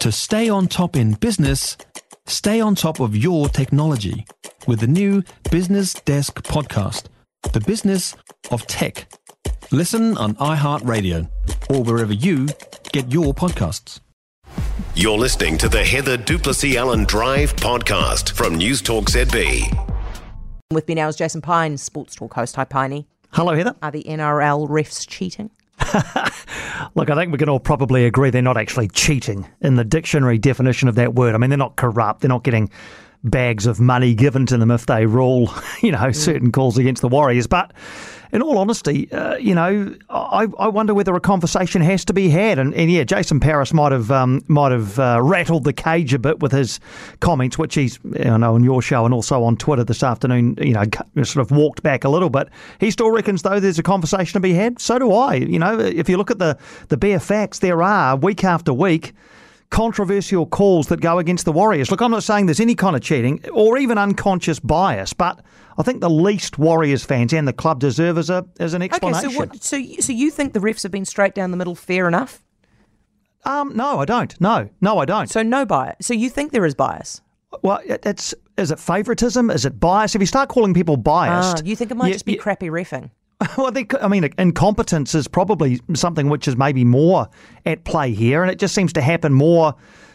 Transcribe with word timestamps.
To 0.00 0.10
stay 0.10 0.48
on 0.48 0.66
top 0.66 0.96
in 0.96 1.12
business, 1.12 1.76
stay 2.26 2.58
on 2.58 2.74
top 2.74 3.00
of 3.00 3.14
your 3.14 3.50
technology 3.50 4.24
with 4.66 4.80
the 4.80 4.86
new 4.86 5.22
Business 5.50 5.92
Desk 5.92 6.42
podcast, 6.42 7.08
The 7.52 7.60
Business 7.60 8.16
of 8.50 8.66
Tech. 8.66 9.12
Listen 9.70 10.16
on 10.16 10.36
iHeartRadio 10.36 11.28
or 11.68 11.82
wherever 11.82 12.14
you 12.14 12.48
get 12.92 13.12
your 13.12 13.34
podcasts. 13.34 14.00
You're 14.94 15.18
listening 15.18 15.58
to 15.58 15.68
the 15.68 15.84
Heather 15.84 16.16
Duplessis 16.16 16.76
Allen 16.76 17.04
Drive 17.04 17.54
podcast 17.56 18.32
from 18.32 18.54
News 18.54 18.80
Talk 18.80 19.10
ZB. 19.10 19.64
With 20.72 20.88
me 20.88 20.94
now 20.94 21.08
is 21.08 21.16
Jason 21.16 21.42
Pine, 21.42 21.76
Sports 21.76 22.14
Talk 22.14 22.32
host. 22.32 22.56
Hi, 22.56 22.64
Piney. 22.64 23.06
Hello, 23.32 23.54
Heather. 23.54 23.76
Are 23.82 23.90
the 23.90 24.04
NRL 24.04 24.66
refs 24.66 25.06
cheating? 25.06 25.50
Look, 26.94 27.10
I 27.10 27.14
think 27.14 27.32
we 27.32 27.38
can 27.38 27.48
all 27.48 27.60
probably 27.60 28.06
agree 28.06 28.30
they're 28.30 28.42
not 28.42 28.56
actually 28.56 28.88
cheating 28.88 29.46
in 29.60 29.76
the 29.76 29.84
dictionary 29.84 30.38
definition 30.38 30.88
of 30.88 30.94
that 30.96 31.14
word. 31.14 31.34
I 31.34 31.38
mean, 31.38 31.50
they're 31.50 31.58
not 31.58 31.76
corrupt. 31.76 32.20
They're 32.20 32.28
not 32.28 32.44
getting 32.44 32.70
bags 33.24 33.66
of 33.66 33.80
money 33.80 34.14
given 34.14 34.46
to 34.46 34.56
them 34.56 34.70
if 34.70 34.86
they 34.86 35.06
rule, 35.06 35.52
you 35.82 35.92
know, 35.92 36.12
certain 36.12 36.52
calls 36.52 36.78
against 36.78 37.02
the 37.02 37.08
Warriors. 37.08 37.46
But 37.46 37.72
in 38.32 38.42
all 38.42 38.58
honesty, 38.58 39.10
uh, 39.12 39.36
you 39.36 39.54
know, 39.54 39.94
I, 40.08 40.46
I 40.58 40.68
wonder 40.68 40.94
whether 40.94 41.14
a 41.14 41.20
conversation 41.20 41.82
has 41.82 42.04
to 42.06 42.12
be 42.12 42.28
had. 42.28 42.58
And, 42.58 42.72
and 42.74 42.90
yeah, 42.90 43.04
Jason 43.04 43.40
Paris 43.40 43.72
might 43.72 43.92
have 43.92 44.10
um, 44.10 44.42
might 44.46 44.72
have 44.72 44.98
uh, 44.98 45.20
rattled 45.22 45.64
the 45.64 45.72
cage 45.72 46.14
a 46.14 46.18
bit 46.18 46.40
with 46.40 46.52
his 46.52 46.80
comments, 47.20 47.58
which 47.58 47.74
he's, 47.74 47.98
I 48.24 48.36
know, 48.36 48.54
on 48.54 48.62
your 48.62 48.82
show 48.82 49.04
and 49.04 49.12
also 49.12 49.42
on 49.42 49.56
Twitter 49.56 49.84
this 49.84 50.02
afternoon, 50.02 50.56
you 50.60 50.74
know, 50.74 50.84
sort 51.24 51.44
of 51.44 51.50
walked 51.50 51.82
back 51.82 52.04
a 52.04 52.08
little 52.08 52.30
bit. 52.30 52.48
He 52.78 52.90
still 52.90 53.10
reckons, 53.10 53.42
though, 53.42 53.58
there's 53.60 53.78
a 53.78 53.82
conversation 53.82 54.34
to 54.34 54.40
be 54.40 54.54
had. 54.54 54.80
So 54.80 54.98
do 54.98 55.12
I. 55.12 55.34
You 55.34 55.58
know, 55.58 55.78
if 55.78 56.08
you 56.08 56.16
look 56.16 56.30
at 56.30 56.38
the, 56.38 56.56
the 56.88 56.96
bare 56.96 57.20
facts, 57.20 57.58
there 57.58 57.82
are 57.82 58.16
week 58.16 58.44
after 58.44 58.72
week 58.72 59.12
controversial 59.70 60.46
calls 60.46 60.88
that 60.88 61.00
go 61.00 61.18
against 61.18 61.44
the 61.44 61.52
Warriors. 61.52 61.90
Look, 61.90 62.00
I'm 62.00 62.10
not 62.10 62.22
saying 62.22 62.46
there's 62.46 62.60
any 62.60 62.74
kind 62.74 62.96
of 62.96 63.02
cheating 63.02 63.42
or 63.52 63.78
even 63.78 63.98
unconscious 63.98 64.60
bias, 64.60 65.12
but 65.12 65.40
I 65.78 65.82
think 65.82 66.00
the 66.00 66.10
least 66.10 66.58
Warriors 66.58 67.04
fans 67.04 67.32
and 67.32 67.46
the 67.46 67.52
club 67.52 67.80
deserve 67.80 68.18
is, 68.18 68.30
a, 68.30 68.44
is 68.58 68.74
an 68.74 68.82
explanation. 68.82 69.26
Okay, 69.26 69.34
so, 69.34 69.38
what, 69.38 69.62
so, 69.62 69.82
so 70.00 70.12
you 70.12 70.30
think 70.30 70.52
the 70.52 70.60
refs 70.60 70.82
have 70.82 70.92
been 70.92 71.04
straight 71.04 71.34
down 71.34 71.50
the 71.50 71.56
middle 71.56 71.74
fair 71.74 72.08
enough? 72.08 72.42
Um, 73.44 73.74
no, 73.74 74.00
I 74.00 74.04
don't. 74.04 74.38
No, 74.40 74.68
no, 74.80 74.98
I 74.98 75.04
don't. 75.04 75.30
So 75.30 75.42
no 75.42 75.64
bias. 75.64 76.06
So 76.06 76.14
you 76.14 76.28
think 76.28 76.52
there 76.52 76.66
is 76.66 76.74
bias? 76.74 77.22
Well, 77.62 77.80
it, 77.84 78.04
it's 78.04 78.34
is 78.58 78.70
it 78.70 78.78
favouritism? 78.78 79.50
Is 79.50 79.64
it 79.64 79.80
bias? 79.80 80.14
If 80.14 80.20
you 80.20 80.26
start 80.26 80.48
calling 80.50 80.74
people 80.74 80.96
biased, 80.96 81.62
ah, 81.62 81.62
you 81.64 81.74
think 81.74 81.90
it 81.90 81.96
might 81.96 82.08
you, 82.08 82.12
just 82.12 82.26
be 82.26 82.32
you, 82.32 82.38
crappy 82.38 82.68
refing? 82.68 83.10
Well, 83.56 83.68
I 83.68 83.70
think 83.70 83.94
I 84.02 84.08
mean 84.08 84.28
incompetence 84.38 85.14
is 85.14 85.26
probably 85.26 85.80
something 85.94 86.28
which 86.28 86.46
is 86.46 86.56
maybe 86.56 86.84
more 86.84 87.28
at 87.64 87.84
play 87.84 88.12
here, 88.12 88.42
and 88.42 88.50
it 88.50 88.58
just 88.58 88.74
seems 88.74 88.92
to 88.94 89.00
happen 89.00 89.32
more 89.32 89.74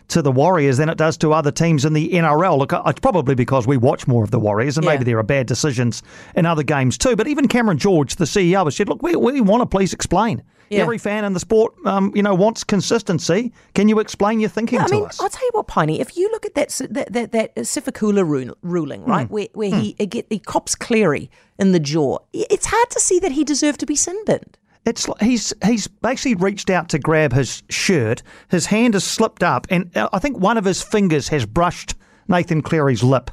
to 0.10 0.22
the 0.22 0.32
Warriors 0.32 0.78
than 0.78 0.90
it 0.90 0.98
does 0.98 1.18
to 1.18 1.34
other 1.34 1.52
teams 1.52 1.86
in 1.86 1.94
the 1.94 2.10
NRL. 2.10 2.58
Look, 2.58 2.74
it's 2.74 3.00
probably 3.00 3.36
because 3.36 3.68
we 3.68 3.78
watch 3.78 4.08
more 4.08 4.24
of 4.24 4.32
the 4.32 4.40
Warriors, 4.40 4.78
and 4.78 4.86
yeah. 4.86 4.94
maybe 4.94 5.04
there 5.04 5.18
are 5.18 5.24
bad 5.24 5.48
decisions 5.48 6.04
in 6.36 6.46
other 6.46 6.64
games 6.64 6.98
too. 6.98 7.16
But 7.16 7.28
even 7.28 7.48
Cameron 7.48 7.78
George, 7.78 8.16
the 8.16 8.26
CEO, 8.26 8.66
has 8.66 8.76
said, 8.76 8.90
"Look, 8.90 9.02
we, 9.02 9.16
we 9.16 9.42
want 9.42 9.62
to 9.62 9.66
please 9.66 9.94
explain." 9.94 10.44
Yeah. 10.70 10.82
Every 10.82 10.98
fan 10.98 11.26
in 11.26 11.34
the 11.34 11.40
sport, 11.40 11.76
um, 11.86 12.12
you 12.16 12.24
know, 12.24 12.34
wants 12.34 12.64
consistency. 12.64 13.54
Can 13.76 13.88
you 13.88 14.00
explain 14.00 14.40
your 14.40 14.50
thinking 14.50 14.80
yeah, 14.80 14.86
I 14.86 14.88
to 14.88 14.96
mean, 14.96 15.06
us? 15.06 15.22
I'll 15.22 15.30
tell 15.30 15.46
you 15.46 15.52
what, 15.54 15.68
Piney. 15.68 16.02
If 16.02 16.18
you 16.18 16.28
look 16.32 16.46
at 16.46 16.56
that 16.56 16.70
that 16.90 17.14
that, 17.14 17.32
that 17.34 17.56
Sifakula 17.56 18.28
rule, 18.28 18.58
ruling, 18.64 19.06
right, 19.06 19.28
mm. 19.28 19.32
where 19.32 19.48
where 19.54 19.72
mm. 19.72 19.96
he 19.98 20.06
get 20.08 20.30
the 20.30 20.40
cops 20.40 20.74
Cleary 20.76 21.30
in 21.60 21.72
the 21.72 21.80
jaw, 21.80 22.18
it's 22.34 22.66
hard 22.66 22.90
to 22.92 23.00
see 23.00 23.20
that 23.20 23.34
he 23.34 23.44
deserved 23.44 23.80
to 23.82 23.86
be 23.86 23.96
sin 23.96 24.20
binned. 24.26 24.58
It's 24.86 25.08
he's 25.20 25.54
he's 25.64 25.88
basically 25.88 26.36
reached 26.36 26.70
out 26.70 26.90
to 26.90 27.00
grab 27.00 27.34
his 27.34 27.64
shirt. 27.70 28.22
His 28.50 28.68
hand 28.68 28.94
has 28.94 29.04
slipped 29.04 29.44
up, 29.44 29.66
and 29.70 29.96
uh, 29.98 30.10
I 30.14 30.20
think 30.20 30.38
one 30.38 30.58
of 30.58 30.66
his 30.66 30.84
fingers 30.84 31.28
has 31.30 31.46
brushed 31.46 31.96
Nathan 32.28 32.62
Cleary's 32.62 33.04
lip. 33.04 33.32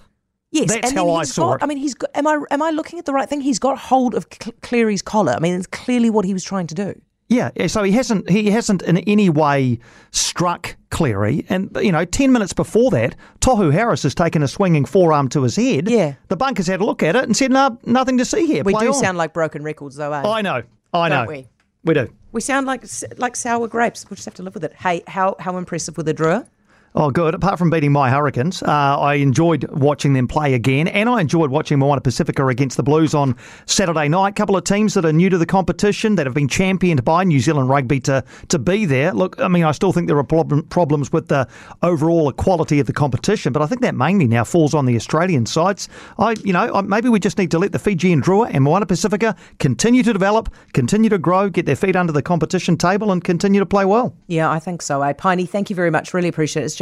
Yes, 0.50 0.68
that's 0.68 0.88
and 0.90 0.98
how 0.98 1.10
I 1.10 1.24
saw 1.24 1.50
got, 1.50 1.54
it. 1.54 1.64
I 1.64 1.66
mean, 1.66 1.78
he's 1.78 1.94
got, 1.94 2.10
am 2.14 2.26
I 2.26 2.38
am 2.50 2.62
I 2.62 2.70
looking 2.70 2.98
at 2.98 3.04
the 3.04 3.12
right 3.12 3.28
thing? 3.28 3.40
He's 3.40 3.58
got 3.58 3.78
hold 3.78 4.14
of 4.14 4.28
Cleary's 4.62 5.02
collar. 5.02 5.32
I 5.32 5.40
mean, 5.40 5.54
it's 5.54 5.66
clearly 5.66 6.10
what 6.10 6.24
he 6.24 6.32
was 6.32 6.44
trying 6.44 6.66
to 6.68 6.74
do. 6.74 7.00
Yeah, 7.28 7.66
so 7.66 7.82
he 7.82 7.92
hasn't 7.92 8.28
he 8.28 8.50
hasn't 8.50 8.82
in 8.82 8.98
any 8.98 9.30
way 9.30 9.78
struck 10.10 10.76
Cleary, 10.90 11.46
and 11.48 11.74
you 11.80 11.90
know, 11.90 12.04
ten 12.04 12.30
minutes 12.30 12.52
before 12.52 12.90
that, 12.90 13.16
Tohu 13.40 13.72
Harris 13.72 14.02
has 14.02 14.14
taken 14.14 14.42
a 14.42 14.48
swinging 14.48 14.84
forearm 14.84 15.28
to 15.30 15.42
his 15.42 15.56
head. 15.56 15.88
Yeah, 15.88 16.14
the 16.28 16.36
bunkers 16.36 16.66
had 16.66 16.82
a 16.82 16.84
look 16.84 17.02
at 17.02 17.16
it 17.16 17.24
and 17.24 17.34
said, 17.34 17.50
"No, 17.50 17.78
nothing 17.86 18.18
to 18.18 18.26
see 18.26 18.46
here." 18.46 18.62
We 18.64 18.74
Play 18.74 18.84
do 18.84 18.88
on. 18.88 18.94
sound 18.94 19.16
like 19.16 19.32
broken 19.32 19.62
records, 19.62 19.96
though. 19.96 20.12
Eh? 20.12 20.22
I 20.22 20.42
know, 20.42 20.62
I 21.00 21.08
Don't 21.08 21.24
know. 21.24 21.30
We? 21.30 21.48
we 21.84 21.94
do. 21.94 22.12
We 22.32 22.40
sound 22.40 22.66
like 22.66 22.84
like 23.16 23.36
sour 23.36 23.68
grapes. 23.68 24.08
We'll 24.08 24.16
just 24.16 24.24
have 24.24 24.34
to 24.34 24.42
live 24.42 24.54
with 24.54 24.64
it. 24.64 24.72
Hey, 24.74 25.02
how 25.06 25.36
how 25.38 25.56
impressive 25.56 25.96
were 25.96 26.02
the 26.02 26.14
Drua? 26.14 26.46
Oh, 26.94 27.10
good. 27.10 27.34
Apart 27.34 27.58
from 27.58 27.70
beating 27.70 27.90
my 27.90 28.10
Hurricanes, 28.10 28.62
uh, 28.62 28.66
I 28.70 29.14
enjoyed 29.14 29.64
watching 29.70 30.12
them 30.12 30.28
play 30.28 30.52
again, 30.52 30.88
and 30.88 31.08
I 31.08 31.22
enjoyed 31.22 31.50
watching 31.50 31.78
Moana 31.78 32.02
Pacifica 32.02 32.46
against 32.48 32.76
the 32.76 32.82
Blues 32.82 33.14
on 33.14 33.34
Saturday 33.64 34.08
night. 34.08 34.28
A 34.28 34.32
couple 34.32 34.58
of 34.58 34.64
teams 34.64 34.92
that 34.92 35.06
are 35.06 35.12
new 35.12 35.30
to 35.30 35.38
the 35.38 35.46
competition 35.46 36.16
that 36.16 36.26
have 36.26 36.34
been 36.34 36.48
championed 36.48 37.02
by 37.02 37.24
New 37.24 37.40
Zealand 37.40 37.70
Rugby 37.70 37.98
to 38.00 38.22
to 38.48 38.58
be 38.58 38.84
there. 38.84 39.12
Look, 39.14 39.40
I 39.40 39.48
mean, 39.48 39.64
I 39.64 39.72
still 39.72 39.92
think 39.92 40.06
there 40.06 40.18
are 40.18 40.24
problem, 40.24 40.64
problems 40.64 41.10
with 41.10 41.28
the 41.28 41.48
overall 41.82 42.28
equality 42.28 42.78
of 42.78 42.86
the 42.86 42.92
competition, 42.92 43.54
but 43.54 43.62
I 43.62 43.66
think 43.66 43.80
that 43.80 43.94
mainly 43.94 44.26
now 44.26 44.44
falls 44.44 44.74
on 44.74 44.84
the 44.84 44.94
Australian 44.94 45.46
sides. 45.46 45.88
I, 46.18 46.34
you 46.44 46.52
know, 46.52 46.82
maybe 46.82 47.08
we 47.08 47.20
just 47.20 47.38
need 47.38 47.50
to 47.52 47.58
let 47.58 47.72
the 47.72 47.78
Fijian 47.78 48.20
Drua 48.20 48.50
and 48.52 48.64
Moana 48.64 48.84
Pacifica 48.84 49.34
continue 49.60 50.02
to 50.02 50.12
develop, 50.12 50.50
continue 50.74 51.08
to 51.08 51.18
grow, 51.18 51.48
get 51.48 51.64
their 51.64 51.76
feet 51.76 51.96
under 51.96 52.12
the 52.12 52.22
competition 52.22 52.76
table, 52.76 53.12
and 53.12 53.24
continue 53.24 53.60
to 53.60 53.66
play 53.66 53.86
well. 53.86 54.14
Yeah, 54.26 54.50
I 54.50 54.58
think 54.58 54.82
so. 54.82 55.00
Eh? 55.00 55.14
Piney, 55.14 55.46
thank 55.46 55.70
you 55.70 55.76
very 55.76 55.90
much. 55.90 56.12
Really 56.12 56.28
appreciate 56.28 56.64
it. 56.64 56.66
It's 56.66 56.81